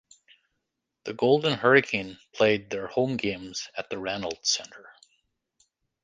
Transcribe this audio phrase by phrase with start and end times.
[1.03, 4.91] The Golden Hurricane played their home games at the Reynolds Center.